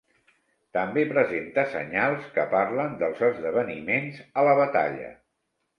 [0.77, 5.17] També presenta senyals que parlen dels esdeveniments a la batalla.